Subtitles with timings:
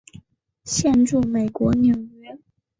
[0.63, 2.35] 现住美国纽约。